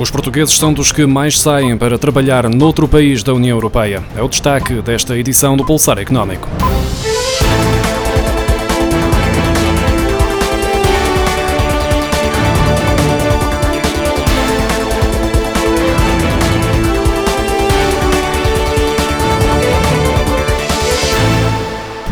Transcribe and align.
Os 0.00 0.12
portugueses 0.12 0.56
são 0.56 0.72
dos 0.72 0.92
que 0.92 1.04
mais 1.06 1.40
saem 1.40 1.76
para 1.76 1.98
trabalhar 1.98 2.48
noutro 2.48 2.86
país 2.86 3.24
da 3.24 3.34
União 3.34 3.56
Europeia. 3.56 4.02
É 4.16 4.22
o 4.22 4.28
destaque 4.28 4.74
desta 4.74 5.18
edição 5.18 5.56
do 5.56 5.64
Pulsar 5.64 5.98
Económico. 5.98 6.48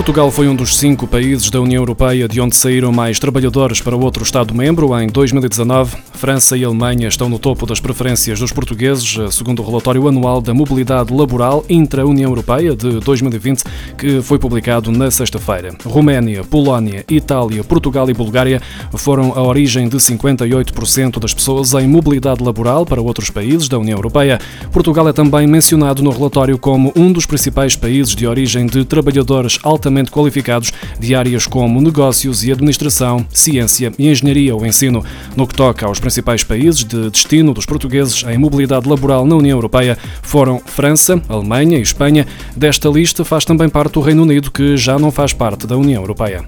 Portugal 0.07 0.31
foi 0.31 0.47
um 0.47 0.55
dos 0.55 0.77
cinco 0.77 1.05
países 1.05 1.51
da 1.51 1.61
União 1.61 1.83
Europeia 1.83 2.29
de 2.29 2.41
onde 2.41 2.55
saíram 2.55 2.93
mais 2.93 3.19
trabalhadores 3.19 3.81
para 3.81 3.97
outro 3.97 4.23
Estado-membro 4.23 4.97
em 5.01 5.09
2019. 5.09 5.97
França 6.13 6.57
e 6.57 6.65
Alemanha 6.65 7.09
estão 7.09 7.29
no 7.29 7.41
topo 7.41 7.67
das 7.67 7.81
preferências 7.81 8.39
dos 8.39 8.53
portugueses, 8.53 9.19
segundo 9.35 9.61
o 9.61 9.67
relatório 9.67 10.07
anual 10.07 10.41
da 10.41 10.55
mobilidade 10.55 11.13
laboral 11.13 11.65
intra-União 11.69 12.31
Europeia 12.31 12.77
de 12.77 13.01
2020, 13.01 13.65
que 13.99 14.23
foi 14.23 14.39
publicado 14.39 14.93
na 14.93 15.11
sexta-feira. 15.11 15.75
Roménia, 15.85 16.45
Polónia, 16.45 17.05
Itália, 17.11 17.65
Portugal 17.65 18.09
e 18.09 18.15
Bulgária 18.15 18.63
foram 18.95 19.33
a 19.33 19.43
origem 19.43 19.89
de 19.89 19.97
58% 19.97 21.19
das 21.19 21.35
pessoas 21.35 21.75
em 21.75 21.89
mobilidade 21.89 22.45
laboral 22.45 22.87
para 22.87 23.03
outros 23.03 23.29
países 23.29 23.69
da 23.69 23.77
União 23.77 23.99
Europeia. 23.99 24.39
Portugal 24.71 25.09
é 25.09 25.13
também 25.13 25.49
mencionado 25.49 26.01
no 26.01 26.11
relatório 26.11 26.57
como 26.59 26.93
um 26.95 27.11
dos 27.11 27.27
principais 27.27 27.75
países 27.75 28.15
de 28.15 28.25
origem 28.25 28.67
de 28.67 28.85
trabalhadores 28.85 29.59
altamente 29.65 29.96
altamente 29.97 30.11
qualificados 30.11 30.73
de 30.99 31.15
áreas 31.15 31.47
como 31.47 31.81
negócios 31.81 32.45
e 32.45 32.53
administração, 32.53 33.25
ciência 33.31 33.93
e 33.99 34.09
engenharia 34.09 34.55
ou 34.55 34.67
ensino. 34.67 35.05
No 35.35 35.47
que 35.47 35.55
toca 35.55 35.87
aos 35.87 35.99
principais 35.99 36.45
países 36.45 36.85
de 36.85 37.11
destino 37.11 37.55
dos 37.55 37.65
portugueses 37.65 38.25
em 38.25 38.37
mobilidade 38.37 38.89
laboral 38.89 39.25
na 39.25 39.37
União 39.37 39.57
Europeia, 39.57 39.97
foram 40.23 40.61
França, 40.65 41.21
Alemanha 41.29 41.79
e 41.79 41.83
Espanha. 41.83 42.27
Desta 42.55 42.89
lista 42.89 43.25
faz 43.25 43.45
também 43.45 43.69
parte 43.69 43.99
o 43.99 44.03
Reino 44.03 44.23
Unido, 44.23 44.51
que 44.51 44.77
já 44.77 44.99
não 44.99 45.11
faz 45.11 45.33
parte 45.33 45.67
da 45.67 45.77
União 45.77 46.03
Europeia. 46.03 46.45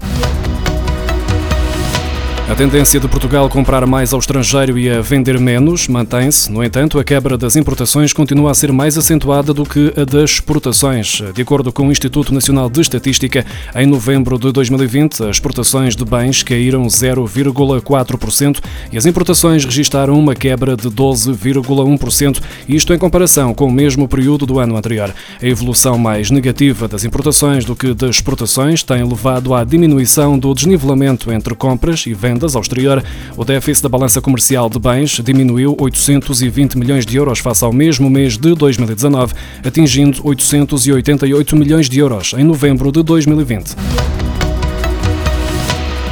A 2.49 2.55
tendência 2.55 2.99
de 2.99 3.07
Portugal 3.07 3.47
comprar 3.47 3.85
mais 3.85 4.11
ao 4.11 4.19
estrangeiro 4.19 4.79
e 4.79 4.89
a 4.89 5.01
vender 5.01 5.39
menos 5.39 5.87
mantém-se. 5.87 6.51
No 6.51 6.63
entanto, 6.63 6.97
a 6.97 7.03
quebra 7.03 7.37
das 7.37 7.55
importações 7.55 8.11
continua 8.11 8.49
a 8.49 8.55
ser 8.55 8.71
mais 8.71 8.97
acentuada 8.97 9.53
do 9.53 9.63
que 9.63 9.93
a 9.95 10.03
das 10.03 10.31
exportações. 10.31 11.21
De 11.35 11.43
acordo 11.43 11.71
com 11.71 11.87
o 11.87 11.91
Instituto 11.91 12.33
Nacional 12.33 12.67
de 12.67 12.81
Estatística, 12.81 13.45
em 13.75 13.85
novembro 13.85 14.39
de 14.39 14.51
2020, 14.51 15.25
as 15.25 15.35
exportações 15.35 15.95
de 15.95 16.03
bens 16.03 16.41
caíram 16.41 16.87
0,4% 16.87 18.59
e 18.91 18.97
as 18.97 19.05
importações 19.05 19.63
registaram 19.63 20.17
uma 20.17 20.33
quebra 20.33 20.75
de 20.75 20.89
12,1%, 20.89 22.41
isto 22.67 22.91
em 22.91 22.97
comparação 22.97 23.53
com 23.53 23.67
o 23.67 23.71
mesmo 23.71 24.07
período 24.07 24.47
do 24.47 24.57
ano 24.57 24.75
anterior. 24.75 25.13
A 25.39 25.45
evolução 25.45 25.99
mais 25.99 26.31
negativa 26.31 26.87
das 26.87 27.05
importações 27.05 27.63
do 27.63 27.75
que 27.75 27.93
das 27.93 28.15
exportações 28.15 28.81
tem 28.81 29.07
levado 29.07 29.53
à 29.53 29.63
diminuição 29.63 30.37
do 30.37 30.51
desnivelamento 30.51 31.31
entre 31.31 31.53
compras 31.53 32.07
e 32.07 32.13
vendas 32.15 32.38
vendas 32.39 32.55
ao 32.55 32.61
exterior, 32.61 33.03
o 33.35 33.43
déficit 33.43 33.83
da 33.83 33.89
balança 33.89 34.21
comercial 34.21 34.69
de 34.69 34.79
bens 34.79 35.19
diminuiu 35.21 35.75
820 35.77 36.77
milhões 36.77 37.05
de 37.05 37.17
euros 37.17 37.39
face 37.39 37.65
ao 37.65 37.73
mesmo 37.73 38.09
mês 38.09 38.37
de 38.37 38.55
2019, 38.55 39.33
atingindo 39.65 40.21
888 40.23 41.55
milhões 41.57 41.89
de 41.89 41.99
euros 41.99 42.33
em 42.37 42.45
novembro 42.45 42.93
de 42.93 43.03
2020. 43.03 44.28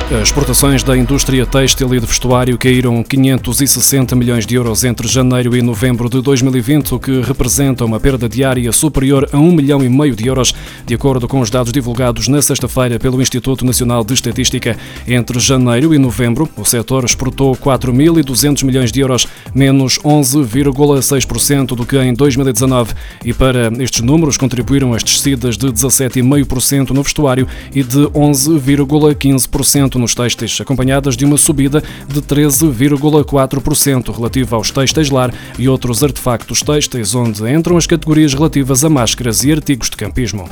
As 0.10 0.30
exportações 0.30 0.84
da 0.84 0.98
indústria 0.98 1.46
têxtil 1.46 1.94
e 1.94 2.00
de 2.00 2.06
vestuário 2.06 2.58
caíram 2.58 3.04
560 3.04 4.16
milhões 4.16 4.46
de 4.46 4.56
euros 4.56 4.86
entre 4.86 5.06
janeiro 5.06 5.54
e 5.54 5.62
novembro 5.62 6.10
de 6.10 6.22
2020, 6.22 6.96
o 6.96 7.00
que 7.00 7.20
representa 7.20 7.84
uma 7.84 8.00
perda 8.00 8.30
diária 8.30 8.72
superior 8.72 9.28
a 9.34 9.38
1 9.38 9.52
milhão 9.52 9.84
e 9.84 9.90
meio 9.90 10.16
de 10.16 10.26
euros, 10.26 10.56
de 10.86 10.96
acordo 10.96 11.28
com 11.28 11.42
os 11.42 11.50
dados 11.50 11.74
divulgados 11.74 12.30
na 12.30 12.42
sexta-feira 12.42 12.98
pelo 12.98 13.22
Instituto 13.22 13.66
Nacional 13.66 14.02
de 14.02 14.14
Estatística. 14.14 14.78
Entre 15.06 15.42
janeiro 15.42 15.94
e 15.94 15.98
novembro, 15.98 16.50
o 16.56 16.64
setor 16.64 17.04
exportou 17.04 17.54
4.200 17.58 18.64
milhões 18.64 18.94
de 18.94 19.02
euros, 19.02 19.28
menos 19.54 20.00
11,6% 20.00 21.76
do 21.76 21.86
que 21.86 21.98
em 21.98 22.14
2019. 22.14 22.94
E 23.26 23.34
para 23.34 23.74
estes 23.84 24.02
números 24.02 24.38
contribuíram 24.38 24.94
as 24.94 25.04
descidas 25.04 25.58
de 25.58 25.68
17,5% 25.68 26.92
no 26.92 27.04
vestuário 27.04 27.46
e 27.76 27.84
de 27.84 28.08
11,15% 28.08 29.97
nos 29.98 30.16
têxteis, 30.16 30.60
acompanhadas 30.62 31.16
de 31.16 31.26
uma 31.26 31.38
subida 31.38 31.84
de 32.08 32.22
13,4% 32.22 34.16
relativa 34.16 34.56
aos 34.56 34.72
têxteis 34.72 35.10
lar 35.10 35.34
e 35.58 35.68
outros 35.68 36.04
artefactos 36.04 36.62
têxteis, 36.62 37.16
onde 37.16 37.50
entram 37.50 37.78
as 37.78 37.88
categorias 37.88 38.34
relativas 38.34 38.84
a 38.84 38.90
máscaras 38.90 39.44
e 39.44 39.52
artigos 39.52 39.90
de 39.90 39.98
campismo. 39.98 40.48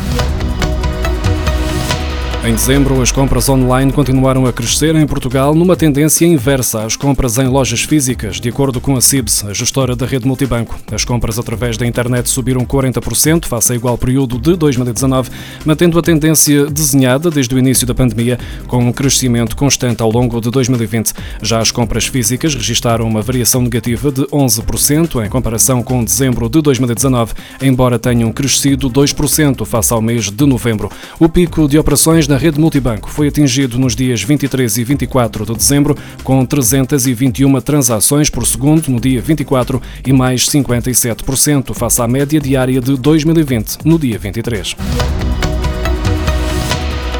Em 2.46 2.54
dezembro, 2.54 3.02
as 3.02 3.12
compras 3.12 3.50
online 3.50 3.92
continuaram 3.92 4.46
a 4.46 4.54
crescer 4.54 4.96
em 4.96 5.08
Portugal 5.08 5.56
numa 5.56 5.76
tendência 5.76 6.28
inversa 6.28 6.84
às 6.84 6.96
compras 6.96 7.40
em 7.40 7.48
lojas 7.48 7.82
físicas, 7.82 8.40
de 8.40 8.50
acordo 8.50 8.80
com 8.80 8.96
a 8.96 9.02
CIBS, 9.02 9.46
a 9.46 9.52
gestora 9.52 9.96
da 9.96 10.06
rede 10.06 10.28
multibanco. 10.28 10.78
As 10.92 11.04
compras 11.04 11.40
através 11.40 11.76
da 11.76 11.88
internet 11.88 12.30
subiram 12.30 12.64
40% 12.64 13.46
face 13.46 13.74
a 13.74 13.76
igual 13.76 13.98
período 13.98 14.38
de 14.38 14.56
2019, 14.56 15.32
mantendo 15.66 15.98
a 15.98 16.04
tendência 16.04 16.68
desenhada 16.68 17.32
desde 17.32 17.56
o 17.56 17.58
início 17.58 17.88
da 17.88 17.96
pandemia, 17.96 18.38
com 18.68 18.78
um 18.78 18.94
crescimento 18.94 19.56
constante 19.56 20.04
ao 20.04 20.12
longo 20.12 20.40
de 20.40 20.52
2020. 20.52 21.14
Já 21.42 21.58
as 21.58 21.72
compras 21.72 22.06
físicas 22.06 22.54
registaram 22.54 23.08
uma 23.08 23.24
variação 23.24 23.64
negativa 23.64 24.12
de 24.12 24.22
11% 24.28 25.26
em 25.26 25.30
comparação 25.30 25.82
com 25.82 26.04
dezembro 26.04 26.48
de 26.48 26.62
2019, 26.62 27.34
embora 27.64 27.98
tenham 27.98 28.32
crescido 28.32 28.88
2% 28.88 29.66
face 29.66 29.92
ao 29.92 30.00
mês 30.00 30.30
de 30.30 30.46
novembro. 30.46 30.92
O 31.20 31.28
pico 31.28 31.68
de 31.68 31.80
operações 31.80 32.28
na 32.28 32.35
na 32.36 32.40
rede 32.40 32.60
multibanco 32.60 33.10
foi 33.10 33.30
atingido 33.30 33.80
nos 33.80 33.96
dias 33.96 34.22
23 34.22 34.78
e 34.78 34.84
24 34.84 35.46
de 35.46 35.56
dezembro, 35.56 35.98
com 36.22 36.46
321 36.46 37.62
transações 37.62 38.30
por 38.30 38.46
segundo 38.46 38.90
no 38.90 39.00
dia 39.00 39.22
24 39.22 39.82
e 40.06 40.12
mais 40.12 40.42
57% 40.42 41.74
face 41.74 42.02
à 42.02 42.08
média 42.10 42.42
diária 42.42 42.82
de 42.82 42.98
2020 42.98 43.86
no 43.86 43.98
dia 43.98 44.20
23. 44.20 44.76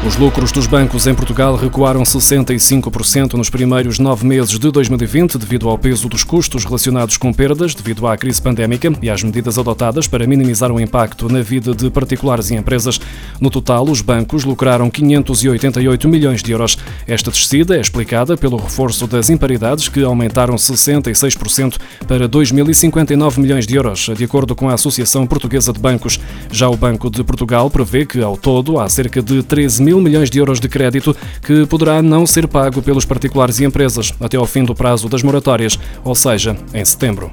Os 0.06 0.16
lucros 0.16 0.52
dos 0.52 0.68
bancos 0.68 1.08
em 1.08 1.14
Portugal 1.16 1.56
recuaram 1.56 2.04
65% 2.04 3.32
nos 3.32 3.50
primeiros 3.50 3.98
nove 3.98 4.24
meses 4.24 4.56
de 4.56 4.70
2020 4.70 5.36
devido 5.36 5.68
ao 5.68 5.76
peso 5.76 6.08
dos 6.08 6.22
custos 6.22 6.64
relacionados 6.64 7.16
com 7.16 7.32
perdas 7.32 7.74
devido 7.74 8.06
à 8.06 8.16
crise 8.16 8.40
pandémica 8.40 8.92
e 9.02 9.10
às 9.10 9.24
medidas 9.24 9.58
adotadas 9.58 10.06
para 10.06 10.24
minimizar 10.24 10.70
o 10.70 10.80
impacto 10.80 11.28
na 11.28 11.42
vida 11.42 11.74
de 11.74 11.90
particulares 11.90 12.50
e 12.50 12.54
empresas. 12.54 13.00
No 13.40 13.50
total, 13.50 13.82
os 13.90 14.00
bancos 14.00 14.44
lucraram 14.44 14.88
588 14.88 16.08
milhões 16.08 16.40
de 16.40 16.52
euros. 16.52 16.78
Esta 17.04 17.32
descida 17.32 17.76
é 17.76 17.80
explicada 17.80 18.36
pelo 18.36 18.58
reforço 18.58 19.08
das 19.08 19.28
imparidades 19.28 19.88
que 19.88 20.04
aumentaram 20.04 20.54
66% 20.54 21.78
para 22.06 22.28
2.059 22.28 23.38
milhões 23.38 23.66
de 23.66 23.74
euros, 23.74 24.08
de 24.16 24.22
acordo 24.22 24.54
com 24.54 24.68
a 24.68 24.74
Associação 24.74 25.26
Portuguesa 25.26 25.72
de 25.72 25.80
Bancos. 25.80 26.20
Já 26.52 26.68
o 26.68 26.76
Banco 26.76 27.10
de 27.10 27.24
Portugal 27.24 27.68
prevê 27.68 28.06
que, 28.06 28.22
ao 28.22 28.36
todo, 28.36 28.78
há 28.78 28.88
cerca 28.88 29.20
de 29.20 29.42
13 29.42 29.82
mil 29.82 29.95
mil 29.96 30.04
milhões 30.04 30.30
de 30.30 30.38
euros 30.38 30.60
de 30.60 30.68
crédito 30.68 31.16
que 31.42 31.66
poderá 31.66 32.02
não 32.02 32.26
ser 32.26 32.46
pago 32.46 32.82
pelos 32.82 33.04
particulares 33.04 33.58
e 33.60 33.64
empresas 33.64 34.12
até 34.20 34.36
ao 34.36 34.46
fim 34.46 34.64
do 34.64 34.74
prazo 34.74 35.08
das 35.08 35.22
moratórias, 35.22 35.78
ou 36.04 36.14
seja, 36.14 36.56
em 36.74 36.84
setembro. 36.84 37.30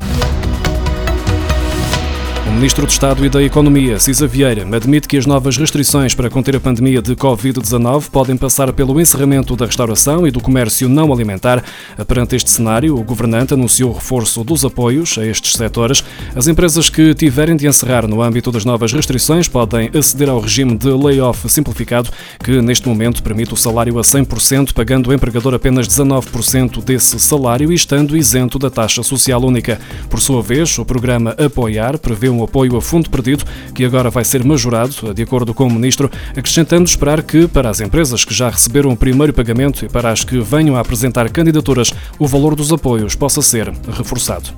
Ministro 2.56 2.86
de 2.86 2.94
Estado 2.94 3.26
e 3.26 3.30
da 3.30 3.44
Economia, 3.44 4.00
Cisa 4.00 4.28
Vieira, 4.28 4.64
admite 4.76 5.08
que 5.08 5.18
as 5.18 5.26
novas 5.26 5.58
restrições 5.58 6.14
para 6.14 6.30
conter 6.30 6.56
a 6.56 6.60
pandemia 6.60 7.02
de 7.02 7.16
Covid-19 7.16 8.10
podem 8.10 8.38
passar 8.38 8.72
pelo 8.72 9.02
encerramento 9.02 9.56
da 9.56 9.66
restauração 9.66 10.26
e 10.28 10.32
do 10.32 10.40
comércio 10.40 10.88
não 10.88 11.12
alimentar. 11.12 11.64
Perante 12.08 12.36
este 12.36 12.52
cenário, 12.52 12.96
o 12.96 13.04
governante 13.04 13.54
anunciou 13.54 13.90
o 13.90 13.94
reforço 13.94 14.44
dos 14.44 14.64
apoios 14.64 15.18
a 15.18 15.26
estes 15.26 15.54
setores. 15.54 16.04
As 16.36 16.48
empresas 16.48 16.90
que 16.90 17.14
tiverem 17.16 17.56
de 17.56 17.68
encerrar 17.68 18.08
no 18.08 18.22
âmbito 18.22 18.52
das 18.52 18.64
novas 18.64 18.94
restrições 18.94 19.48
podem 19.48 19.90
aceder 19.94 20.30
ao 20.30 20.40
regime 20.40 20.78
de 20.78 20.90
layoff 20.90 21.50
simplificado, 21.50 22.12
que 22.42 22.62
neste 22.62 22.88
momento 22.88 23.24
permite 23.24 23.54
o 23.54 23.58
salário 23.58 23.98
a 23.98 24.04
100%, 24.04 24.74
pagando 24.74 25.10
o 25.10 25.14
empregador 25.14 25.56
apenas 25.56 25.88
19% 25.88 26.84
desse 26.84 27.20
salário 27.20 27.72
e 27.72 27.76
estando 27.76 28.16
isento 28.16 28.60
da 28.60 28.70
taxa 28.70 29.02
social 29.02 29.44
única. 29.44 29.82
Por 30.10 30.22
sua 30.22 30.42
vez, 30.42 30.78
o 30.78 30.86
programa 30.86 31.32
Apoiar 31.32 31.98
prevê 31.98 32.30
apoio 32.44 32.78
a 32.78 32.82
fundo 32.82 33.10
perdido, 33.10 33.46
que 33.74 33.86
agora 33.86 34.10
vai 34.10 34.24
ser 34.24 34.44
majorado, 34.44 35.14
de 35.14 35.24
acordo 35.24 35.54
com 35.54 35.68
o 35.68 35.72
Ministro, 35.72 36.10
acrescentando 36.32 36.84
esperar 36.84 37.22
que, 37.24 37.48
para 37.48 37.70
as 37.70 37.82
empresas 37.82 38.26
que 38.26 38.34
já 38.34 38.50
receberam 38.50 38.92
o 38.92 38.98
primeiro 38.98 39.34
pagamento 39.34 39.86
e 39.86 39.90
para 39.90 40.12
as 40.12 40.24
que 40.24 40.40
venham 40.40 40.76
a 40.76 40.80
apresentar 40.80 41.30
candidaturas, 41.30 41.92
o 42.20 42.28
valor 42.28 42.56
dos 42.56 42.72
apoios 42.72 43.16
possa 43.16 43.42
ser 43.42 43.72
reforçado. 43.92 44.50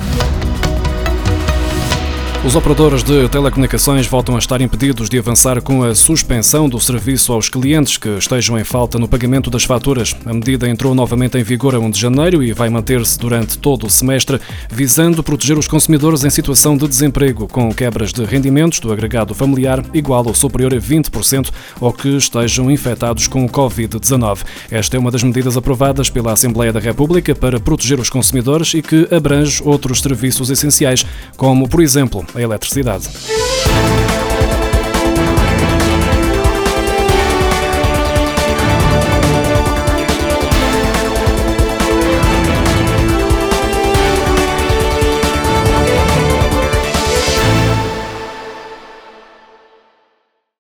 Os 2.46 2.56
operadores 2.56 3.02
de 3.02 3.28
telecomunicações 3.28 4.06
voltam 4.06 4.36
a 4.36 4.38
estar 4.38 4.62
impedidos 4.62 5.10
de 5.10 5.18
avançar 5.18 5.60
com 5.64 5.82
a 5.82 5.96
suspensão 5.96 6.70
do 6.70 6.80
serviço 6.80 7.34
aos 7.34 7.50
clientes 7.50 7.98
que 7.98 8.08
estejam 8.08 8.58
em 8.60 8.64
falta 8.64 9.00
no 9.00 9.08
pagamento 9.08 9.50
das 9.50 9.64
faturas. 9.64 10.16
A 10.24 10.32
medida 10.32 10.70
entrou 10.70 10.94
novamente 10.94 11.40
em 11.40 11.44
vigor 11.44 11.74
a 11.74 11.80
1 11.80 11.90
de 11.90 12.00
janeiro 12.00 12.44
e 12.44 12.54
vai 12.54 12.70
manter-se 12.70 13.18
durante 13.18 13.58
todo 13.58 13.88
o 13.88 13.90
semestre, 13.90 14.40
visando 14.70 15.24
proteger 15.24 15.58
os 15.58 15.68
consumidores 15.68 16.24
em 16.24 16.30
situação 16.30 16.78
de 16.78 16.88
desemprego, 16.88 17.48
com 17.48 17.74
quebras 17.74 18.14
de 18.14 18.24
rendimentos 18.24 18.80
do 18.80 18.94
agregado 18.94 19.34
familiar 19.34 19.84
igual 19.92 20.24
ou 20.28 20.36
superior 20.36 20.72
a 20.72 20.78
20% 20.78 21.50
ou 21.82 21.92
que 21.92 22.10
estejam 22.10 22.70
infectados 22.70 23.26
com 23.26 23.44
o 23.44 23.50
Covid-19. 23.50 24.44
Esta 24.70 24.96
é 24.96 25.00
uma 25.00 25.10
das 25.10 25.24
medidas 25.24 25.58
aprovadas 25.58 26.12
pela 26.12 26.34
Assembleia 26.34 26.72
da 26.72 26.80
República 26.80 27.34
para 27.34 27.60
proteger 27.60 28.00
os 28.00 28.10
consumidores 28.10 28.76
e 28.76 28.84
que 28.84 29.08
abrange 29.12 29.64
outros 29.66 30.00
serviços 30.00 30.52
essenciais, 30.52 31.04
como, 31.36 31.68
por 31.68 31.82
exemplo, 31.82 32.24
a 32.36 32.42
eletricidade. 32.42 33.10